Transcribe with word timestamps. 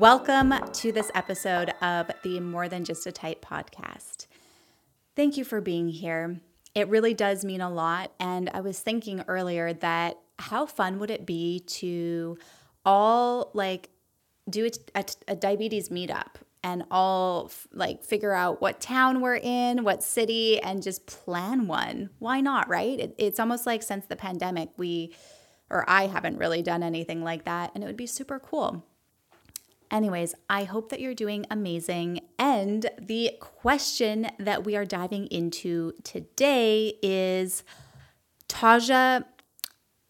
Welcome 0.00 0.54
to 0.72 0.92
this 0.92 1.10
episode 1.14 1.74
of 1.82 2.10
the 2.22 2.40
More 2.40 2.70
Than 2.70 2.86
Just 2.86 3.06
a 3.06 3.12
Type 3.12 3.44
podcast. 3.44 4.28
Thank 5.14 5.36
you 5.36 5.44
for 5.44 5.60
being 5.60 5.90
here. 5.90 6.40
It 6.74 6.88
really 6.88 7.12
does 7.12 7.44
mean 7.44 7.60
a 7.60 7.68
lot. 7.68 8.10
And 8.18 8.48
I 8.54 8.62
was 8.62 8.80
thinking 8.80 9.22
earlier 9.28 9.74
that 9.74 10.18
how 10.38 10.64
fun 10.64 11.00
would 11.00 11.10
it 11.10 11.26
be 11.26 11.60
to 11.66 12.38
all 12.82 13.50
like 13.52 13.90
do 14.48 14.70
a, 14.94 15.04
a, 15.28 15.36
diabetes 15.36 15.90
meetup 15.90 16.36
and 16.64 16.84
all 16.90 17.52
like 17.70 18.02
figure 18.02 18.32
out 18.32 18.62
what 18.62 18.80
town 18.80 19.20
we're 19.20 19.36
in, 19.36 19.84
what 19.84 20.02
city, 20.02 20.62
and 20.62 20.82
just 20.82 21.04
plan 21.04 21.66
one. 21.66 22.08
Why 22.20 22.40
not, 22.40 22.70
right? 22.70 22.98
It, 22.98 23.14
it's 23.18 23.38
almost 23.38 23.66
like 23.66 23.82
since 23.82 24.06
the 24.06 24.16
pandemic, 24.16 24.70
we 24.78 25.14
or 25.68 25.84
I 25.86 26.06
haven't 26.06 26.38
really 26.38 26.62
done 26.62 26.82
anything 26.82 27.22
like 27.22 27.44
that, 27.44 27.72
and 27.74 27.84
it 27.84 27.86
would 27.86 27.98
be 27.98 28.06
super 28.06 28.38
cool. 28.38 28.86
Anyways, 29.90 30.34
I 30.48 30.64
hope 30.64 30.90
that 30.90 31.00
you're 31.00 31.14
doing 31.14 31.46
amazing. 31.50 32.20
And 32.38 32.88
the 33.00 33.32
question 33.40 34.28
that 34.38 34.64
we 34.64 34.76
are 34.76 34.84
diving 34.84 35.26
into 35.26 35.92
today 36.04 36.94
is 37.02 37.64
Taja, 38.48 39.24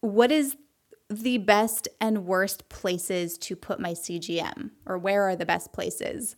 what 0.01 0.31
is 0.31 0.55
the 1.09 1.39
best 1.39 1.87
and 1.99 2.25
worst 2.25 2.69
places 2.69 3.37
to 3.39 3.55
put 3.55 3.79
my 3.79 3.91
CGM? 3.91 4.71
Or 4.85 4.97
where 4.97 5.23
are 5.23 5.35
the 5.35 5.45
best 5.45 5.73
places? 5.73 6.35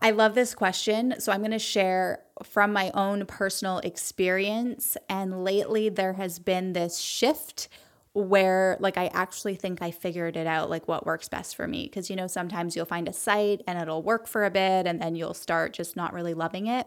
I 0.00 0.10
love 0.10 0.34
this 0.34 0.54
question. 0.54 1.14
So 1.20 1.32
I'm 1.32 1.40
going 1.40 1.52
to 1.52 1.58
share 1.58 2.24
from 2.42 2.72
my 2.72 2.90
own 2.92 3.24
personal 3.26 3.78
experience. 3.78 4.96
And 5.08 5.44
lately, 5.44 5.90
there 5.90 6.14
has 6.14 6.38
been 6.38 6.72
this 6.72 6.98
shift 6.98 7.68
where 8.14 8.76
like 8.78 8.98
I 8.98 9.06
actually 9.14 9.54
think 9.54 9.80
I 9.80 9.90
figured 9.90 10.36
it 10.36 10.46
out 10.46 10.68
like 10.68 10.86
what 10.86 11.06
works 11.06 11.28
best 11.28 11.56
for 11.56 11.66
me 11.66 11.84
because 11.84 12.10
you 12.10 12.16
know 12.16 12.26
sometimes 12.26 12.76
you'll 12.76 12.84
find 12.84 13.08
a 13.08 13.12
site 13.12 13.62
and 13.66 13.80
it'll 13.80 14.02
work 14.02 14.26
for 14.26 14.44
a 14.44 14.50
bit 14.50 14.86
and 14.86 15.00
then 15.00 15.14
you'll 15.14 15.34
start 15.34 15.72
just 15.72 15.96
not 15.96 16.12
really 16.12 16.34
loving 16.34 16.66
it. 16.66 16.86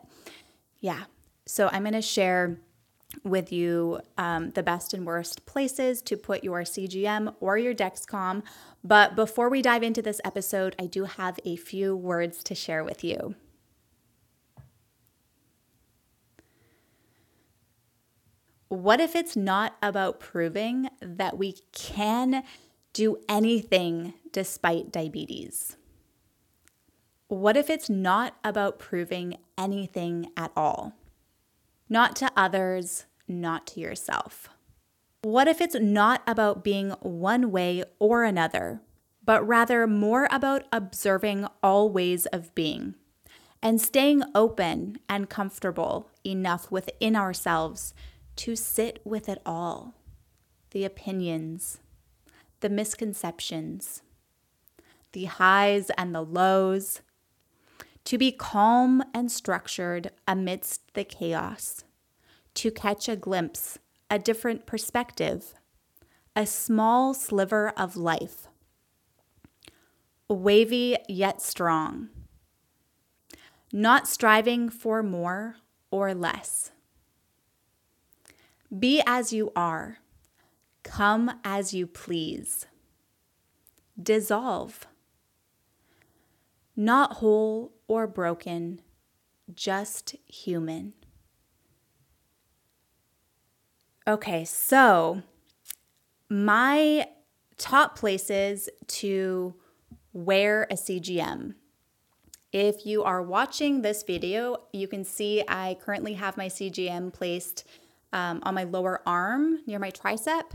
Yeah. 0.79 1.05
So 1.47 1.69
I'm 1.71 1.83
going 1.83 1.93
to 1.93 2.01
share 2.01 2.59
with 3.23 3.51
you 3.51 4.01
um, 4.17 4.51
the 4.51 4.63
best 4.63 4.93
and 4.93 5.05
worst 5.05 5.45
places 5.45 6.01
to 6.03 6.17
put 6.17 6.43
your 6.43 6.61
CGM 6.61 7.33
or 7.39 7.57
your 7.57 7.73
Dexcom. 7.73 8.43
But 8.83 9.15
before 9.15 9.49
we 9.49 9.61
dive 9.61 9.83
into 9.83 10.01
this 10.01 10.19
episode, 10.25 10.75
I 10.79 10.87
do 10.87 11.05
have 11.05 11.39
a 11.45 11.55
few 11.55 11.95
words 11.95 12.43
to 12.43 12.55
share 12.55 12.83
with 12.83 13.03
you. 13.03 13.35
What 18.75 18.99
if 18.99 19.15
it's 19.15 19.35
not 19.35 19.75
about 19.81 20.19
proving 20.19 20.89
that 21.01 21.37
we 21.37 21.55
can 21.71 22.43
do 22.93 23.17
anything 23.27 24.13
despite 24.31 24.91
diabetes? 24.91 25.77
What 27.27 27.57
if 27.57 27.69
it's 27.69 27.89
not 27.89 28.35
about 28.43 28.77
proving 28.77 29.37
anything 29.57 30.31
at 30.37 30.51
all? 30.55 30.93
Not 31.89 32.15
to 32.17 32.31
others, 32.35 33.05
not 33.27 33.65
to 33.67 33.79
yourself. 33.79 34.49
What 35.23 35.47
if 35.47 35.59
it's 35.59 35.75
not 35.75 36.21
about 36.27 36.63
being 36.63 36.91
one 37.01 37.51
way 37.51 37.83
or 37.97 38.23
another, 38.23 38.81
but 39.23 39.45
rather 39.47 39.87
more 39.87 40.27
about 40.29 40.65
observing 40.71 41.47
all 41.63 41.89
ways 41.89 42.27
of 42.27 42.53
being 42.53 42.95
and 43.61 43.81
staying 43.81 44.21
open 44.35 44.97
and 45.09 45.27
comfortable 45.27 46.11
enough 46.23 46.69
within 46.69 47.15
ourselves 47.15 47.95
to 48.37 48.55
sit 48.55 49.01
with 49.03 49.29
it 49.29 49.41
all. 49.45 49.93
The 50.71 50.83
opinions, 50.83 51.79
the 52.59 52.69
misconceptions, 52.69 54.01
the 55.13 55.25
highs 55.25 55.89
and 55.97 56.13
the 56.13 56.21
lows, 56.23 57.01
to 58.03 58.17
be 58.17 58.31
calm 58.31 59.03
and 59.13 59.31
structured 59.31 60.11
amidst 60.27 60.93
the 60.93 61.03
chaos, 61.03 61.83
to 62.55 62.71
catch 62.71 63.09
a 63.09 63.15
glimpse, 63.15 63.79
a 64.11 64.19
different 64.19 64.65
perspective, 64.65 65.53
a 66.35 66.45
small 66.45 67.13
sliver 67.13 67.69
of 67.77 67.95
life, 67.95 68.47
wavy 70.29 70.97
yet 71.07 71.41
strong, 71.41 72.09
not 73.71 74.07
striving 74.07 74.69
for 74.69 75.01
more 75.01 75.55
or 75.89 76.13
less 76.13 76.71
be 78.77 79.01
as 79.05 79.33
you 79.33 79.51
are. 79.55 79.99
Come 80.83 81.39
as 81.43 81.73
you 81.73 81.87
please. 81.87 82.67
Dissolve. 84.01 84.87
Not 86.75 87.13
whole 87.13 87.73
or 87.87 88.05
broken, 88.07 88.81
just 89.53 90.15
human. 90.27 90.93
Okay, 94.07 94.45
so 94.45 95.23
my 96.29 97.07
top 97.57 97.97
places 97.97 98.69
to 98.87 99.55
wear 100.13 100.67
a 100.69 100.75
CGM. 100.75 101.55
If 102.51 102.85
you 102.85 103.03
are 103.03 103.21
watching 103.21 103.81
this 103.81 104.03
video, 104.03 104.57
you 104.71 104.87
can 104.87 105.03
see 105.03 105.43
I 105.47 105.77
currently 105.81 106.13
have 106.13 106.37
my 106.37 106.47
CGM 106.47 107.11
placed 107.13 107.65
um, 108.15 108.39
on 108.43 108.55
my 108.55 108.63
lower 108.63 109.01
arm 109.05 109.59
near 109.67 109.77
my 109.77 109.91
tricep. 109.91 110.53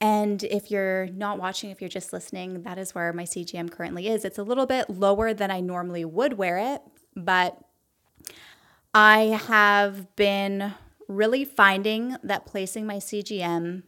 And 0.00 0.42
if 0.42 0.72
you're 0.72 1.06
not 1.06 1.38
watching, 1.38 1.70
if 1.70 1.80
you're 1.80 1.88
just 1.88 2.12
listening, 2.12 2.64
that 2.64 2.76
is 2.76 2.94
where 2.94 3.12
my 3.12 3.22
CGM 3.22 3.70
currently 3.70 4.08
is. 4.08 4.24
It's 4.24 4.38
a 4.38 4.42
little 4.42 4.66
bit 4.66 4.90
lower 4.90 5.32
than 5.32 5.52
I 5.52 5.60
normally 5.60 6.04
would 6.04 6.32
wear 6.34 6.58
it, 6.58 6.82
but 7.14 7.56
I 8.92 9.40
have 9.46 10.14
been 10.16 10.74
really 11.06 11.44
finding 11.44 12.16
that 12.24 12.44
placing 12.44 12.86
my 12.86 12.96
CGM 12.96 13.84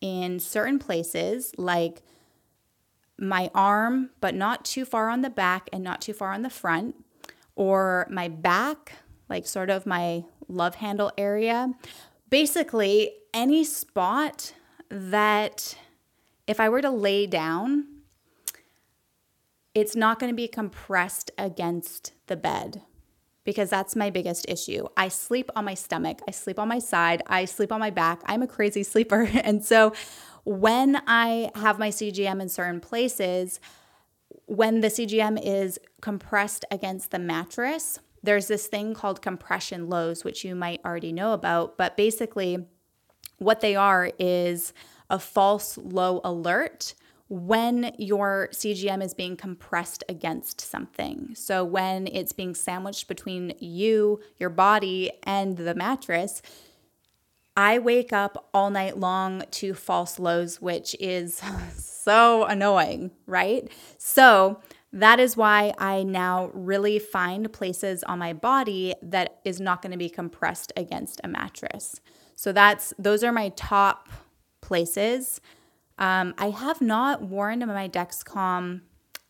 in 0.00 0.38
certain 0.38 0.78
places, 0.78 1.52
like 1.58 2.02
my 3.18 3.50
arm, 3.52 4.10
but 4.20 4.36
not 4.36 4.64
too 4.64 4.84
far 4.84 5.08
on 5.08 5.22
the 5.22 5.30
back 5.30 5.68
and 5.72 5.82
not 5.82 6.00
too 6.00 6.12
far 6.12 6.32
on 6.32 6.42
the 6.42 6.50
front, 6.50 6.94
or 7.56 8.06
my 8.08 8.28
back, 8.28 8.92
like 9.28 9.48
sort 9.48 9.70
of 9.70 9.84
my 9.84 10.22
love 10.48 10.76
handle 10.76 11.12
area. 11.16 11.72
Basically, 12.30 13.12
any 13.32 13.64
spot 13.64 14.54
that 14.90 15.76
if 16.46 16.60
I 16.60 16.68
were 16.68 16.82
to 16.82 16.90
lay 16.90 17.26
down, 17.26 17.86
it's 19.74 19.94
not 19.94 20.18
going 20.18 20.32
to 20.32 20.36
be 20.36 20.48
compressed 20.48 21.30
against 21.38 22.12
the 22.26 22.36
bed 22.36 22.82
because 23.44 23.70
that's 23.70 23.96
my 23.96 24.10
biggest 24.10 24.44
issue. 24.48 24.86
I 24.96 25.08
sleep 25.08 25.50
on 25.56 25.64
my 25.64 25.74
stomach, 25.74 26.20
I 26.26 26.32
sleep 26.32 26.58
on 26.58 26.68
my 26.68 26.78
side, 26.78 27.22
I 27.26 27.44
sleep 27.44 27.72
on 27.72 27.80
my 27.80 27.90
back. 27.90 28.20
I'm 28.26 28.42
a 28.42 28.46
crazy 28.46 28.82
sleeper. 28.82 29.28
And 29.44 29.64
so 29.64 29.94
when 30.44 31.00
I 31.06 31.50
have 31.54 31.78
my 31.78 31.88
CGM 31.88 32.42
in 32.42 32.48
certain 32.48 32.80
places, 32.80 33.60
when 34.46 34.80
the 34.80 34.88
CGM 34.88 35.38
is 35.42 35.78
compressed 36.00 36.64
against 36.70 37.10
the 37.10 37.18
mattress, 37.18 38.00
there's 38.22 38.48
this 38.48 38.66
thing 38.66 38.94
called 38.94 39.22
compression 39.22 39.88
lows, 39.88 40.24
which 40.24 40.44
you 40.44 40.54
might 40.54 40.80
already 40.84 41.12
know 41.12 41.32
about. 41.32 41.76
But 41.76 41.96
basically, 41.96 42.66
what 43.38 43.60
they 43.60 43.76
are 43.76 44.10
is 44.18 44.72
a 45.10 45.18
false 45.18 45.78
low 45.78 46.20
alert 46.24 46.94
when 47.28 47.94
your 47.98 48.48
CGM 48.52 49.02
is 49.02 49.12
being 49.12 49.36
compressed 49.36 50.02
against 50.08 50.60
something. 50.60 51.34
So, 51.34 51.64
when 51.64 52.06
it's 52.06 52.32
being 52.32 52.54
sandwiched 52.54 53.06
between 53.06 53.54
you, 53.58 54.20
your 54.38 54.50
body, 54.50 55.10
and 55.24 55.56
the 55.56 55.74
mattress, 55.74 56.42
I 57.56 57.80
wake 57.80 58.12
up 58.12 58.48
all 58.54 58.70
night 58.70 58.98
long 58.98 59.42
to 59.50 59.74
false 59.74 60.18
lows, 60.18 60.60
which 60.62 60.96
is 61.00 61.42
so 61.76 62.44
annoying, 62.44 63.10
right? 63.26 63.70
So, 63.98 64.60
that 64.92 65.20
is 65.20 65.36
why 65.36 65.72
I 65.78 66.02
now 66.02 66.50
really 66.54 66.98
find 66.98 67.52
places 67.52 68.02
on 68.04 68.18
my 68.18 68.32
body 68.32 68.94
that 69.02 69.40
is 69.44 69.60
not 69.60 69.82
going 69.82 69.92
to 69.92 69.98
be 69.98 70.08
compressed 70.08 70.72
against 70.76 71.20
a 71.22 71.28
mattress. 71.28 72.00
So 72.36 72.52
that's 72.52 72.94
those 72.98 73.22
are 73.22 73.32
my 73.32 73.50
top 73.50 74.08
places. 74.60 75.40
Um, 75.98 76.34
I 76.38 76.50
have 76.50 76.80
not 76.80 77.22
worn 77.22 77.58
my 77.66 77.88
Dexcom 77.88 78.82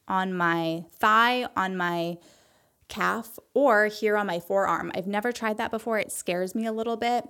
on 0.07 0.35
my 0.35 0.85
thigh, 0.99 1.47
on 1.57 1.77
my 1.77 2.19
calf, 2.89 3.39
or 3.55 3.87
here 3.87 4.17
on 4.17 4.27
my 4.27 4.41
forearm. 4.41 4.93
I've 4.95 5.07
never 5.07 5.33
tried 5.33 5.59
that 5.59 5.71
before. 5.71 5.99
It 5.99 6.13
scares 6.13 6.55
me 6.55 6.67
a 6.67 6.73
little 6.73 6.97
bit. 6.97 7.25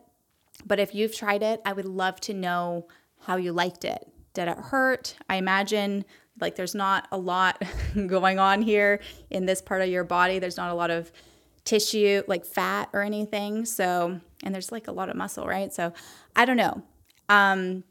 But 0.67 0.81
if 0.81 0.95
you've 0.95 1.15
tried 1.15 1.43
it, 1.43 1.61
I 1.65 1.73
would 1.73 1.85
love 1.85 2.21
to 2.23 2.35
know 2.35 2.89
how 3.21 3.37
you 3.37 3.53
liked 3.53 3.85
it. 3.85 4.09
Did 4.35 4.49
it 4.49 4.59
hurt? 4.59 5.17
I 5.29 5.37
imagine 5.37 6.05
like 6.41 6.57
there's 6.57 6.75
not 6.75 7.09
a 7.11 7.19
lot 7.19 7.63
going 8.07 8.39
on 8.39 8.63
here 8.63 9.01
in 9.31 9.47
this 9.47 9.61
part 9.61 9.83
of 9.83 9.89
your 9.89 10.05
body. 10.05 10.39
There's 10.39 10.57
not 10.57 10.71
a 10.71 10.75
lot 10.75 10.91
of 10.91 11.11
tissue, 11.65 12.23
like 12.27 12.47
fat 12.47 12.89
or 12.93 13.03
anything. 13.03 13.65
So, 13.65 14.21
and 14.43 14.55
there's 14.55 14.73
like 14.73 14.89
a 14.89 14.93
lot 14.93 15.09
of 15.09 15.17
muscle, 15.17 15.47
right? 15.47 15.73
So, 15.73 15.93
I 16.35 16.45
don't 16.45 16.57
know. 16.57 16.83
Um, 17.29 17.85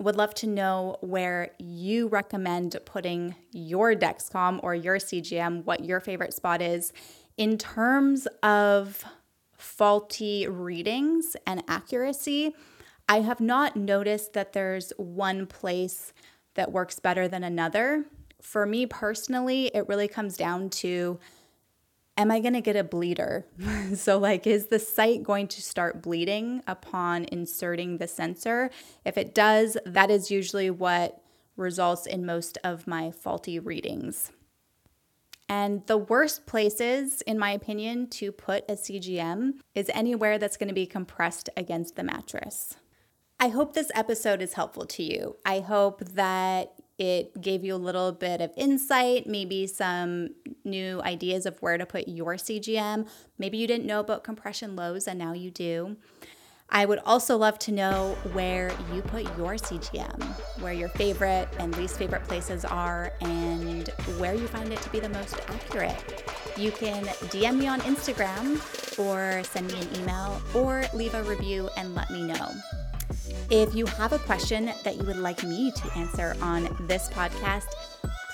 would 0.00 0.16
love 0.16 0.34
to 0.34 0.46
know 0.46 0.96
where 1.00 1.50
you 1.58 2.08
recommend 2.08 2.76
putting 2.84 3.34
your 3.52 3.94
Dexcom 3.94 4.60
or 4.62 4.74
your 4.74 4.96
CGM, 4.96 5.64
what 5.64 5.84
your 5.84 6.00
favorite 6.00 6.34
spot 6.34 6.62
is 6.62 6.92
in 7.36 7.58
terms 7.58 8.26
of 8.42 9.04
faulty 9.56 10.46
readings 10.48 11.36
and 11.46 11.62
accuracy. 11.68 12.54
I 13.08 13.20
have 13.20 13.40
not 13.40 13.76
noticed 13.76 14.32
that 14.32 14.52
there's 14.52 14.92
one 14.96 15.46
place 15.46 16.12
that 16.54 16.72
works 16.72 16.98
better 16.98 17.28
than 17.28 17.44
another. 17.44 18.04
For 18.40 18.66
me 18.66 18.86
personally, 18.86 19.70
it 19.74 19.88
really 19.88 20.08
comes 20.08 20.36
down 20.36 20.70
to 20.70 21.18
am 22.16 22.30
I 22.30 22.40
going 22.40 22.54
to 22.54 22.60
get 22.60 22.76
a 22.76 22.84
bleeder? 22.84 23.44
so, 23.94 24.18
like, 24.18 24.46
is 24.46 24.66
the 24.66 24.78
site 24.78 25.22
going 25.22 25.48
to 25.48 25.62
start 25.62 26.02
bleeding 26.02 26.62
upon 26.66 27.24
inserting 27.24 27.98
the 27.98 28.06
sensor? 28.06 28.70
If 29.04 29.18
it 29.18 29.34
does, 29.34 29.76
that 29.84 30.10
is 30.10 30.30
usually 30.30 30.70
what 30.70 31.20
results 31.56 32.06
in 32.06 32.24
most 32.24 32.58
of 32.64 32.86
my 32.86 33.10
faulty 33.10 33.58
readings. 33.58 34.32
And 35.48 35.86
the 35.86 35.98
worst 35.98 36.46
places, 36.46 37.20
in 37.22 37.38
my 37.38 37.50
opinion, 37.50 38.08
to 38.10 38.32
put 38.32 38.64
a 38.68 38.74
CGM 38.74 39.54
is 39.74 39.90
anywhere 39.92 40.38
that's 40.38 40.56
going 40.56 40.68
to 40.68 40.74
be 40.74 40.86
compressed 40.86 41.50
against 41.56 41.96
the 41.96 42.02
mattress. 42.02 42.76
I 43.40 43.48
hope 43.48 43.74
this 43.74 43.90
episode 43.94 44.40
is 44.40 44.54
helpful 44.54 44.86
to 44.86 45.02
you. 45.02 45.36
I 45.44 45.60
hope 45.60 46.00
that 46.00 46.74
it 46.98 47.40
gave 47.40 47.64
you 47.64 47.74
a 47.74 47.76
little 47.76 48.12
bit 48.12 48.40
of 48.40 48.52
insight, 48.56 49.26
maybe 49.26 49.66
some 49.66 50.30
new 50.64 51.02
ideas 51.02 51.44
of 51.44 51.60
where 51.60 51.76
to 51.76 51.84
put 51.84 52.06
your 52.06 52.36
CGM. 52.36 53.08
Maybe 53.38 53.58
you 53.58 53.66
didn't 53.66 53.86
know 53.86 54.00
about 54.00 54.22
compression 54.22 54.76
lows 54.76 55.08
and 55.08 55.18
now 55.18 55.32
you 55.32 55.50
do. 55.50 55.96
I 56.70 56.86
would 56.86 57.00
also 57.00 57.36
love 57.36 57.58
to 57.60 57.72
know 57.72 58.16
where 58.32 58.72
you 58.92 59.02
put 59.02 59.24
your 59.36 59.54
CGM, 59.54 60.22
where 60.60 60.72
your 60.72 60.88
favorite 60.88 61.48
and 61.58 61.76
least 61.76 61.98
favorite 61.98 62.24
places 62.24 62.64
are, 62.64 63.12
and 63.20 63.88
where 64.18 64.34
you 64.34 64.46
find 64.48 64.72
it 64.72 64.80
to 64.80 64.90
be 64.90 64.98
the 64.98 65.10
most 65.10 65.36
accurate. 65.48 66.24
You 66.56 66.72
can 66.72 67.04
DM 67.04 67.58
me 67.58 67.66
on 67.68 67.80
Instagram 67.82 68.58
or 68.98 69.44
send 69.44 69.72
me 69.72 69.80
an 69.80 70.00
email 70.00 70.40
or 70.54 70.84
leave 70.94 71.14
a 71.14 71.22
review 71.24 71.68
and 71.76 71.94
let 71.94 72.10
me 72.10 72.22
know. 72.22 72.50
If 73.50 73.74
you 73.74 73.86
have 73.86 74.12
a 74.12 74.18
question 74.18 74.72
that 74.84 74.96
you 74.96 75.04
would 75.04 75.18
like 75.18 75.44
me 75.44 75.70
to 75.70 75.98
answer 75.98 76.34
on 76.40 76.74
this 76.86 77.08
podcast, 77.08 77.66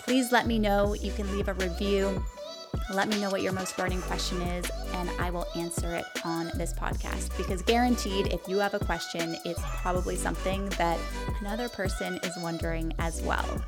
please 0.04 0.30
let 0.30 0.46
me 0.46 0.58
know. 0.58 0.94
You 0.94 1.12
can 1.12 1.30
leave 1.36 1.48
a 1.48 1.54
review. 1.54 2.22
Let 2.92 3.08
me 3.08 3.20
know 3.20 3.28
what 3.30 3.42
your 3.42 3.52
most 3.52 3.76
burning 3.76 4.00
question 4.02 4.40
is, 4.42 4.70
and 4.94 5.10
I 5.18 5.30
will 5.30 5.46
answer 5.56 5.94
it 5.94 6.04
on 6.24 6.50
this 6.54 6.72
podcast. 6.72 7.36
Because 7.36 7.62
guaranteed, 7.62 8.28
if 8.28 8.46
you 8.48 8.58
have 8.58 8.74
a 8.74 8.78
question, 8.78 9.36
it's 9.44 9.60
probably 9.64 10.16
something 10.16 10.68
that 10.70 10.98
another 11.40 11.68
person 11.68 12.20
is 12.22 12.36
wondering 12.38 12.92
as 12.98 13.20
well. 13.22 13.60